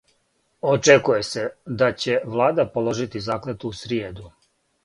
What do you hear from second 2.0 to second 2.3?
ће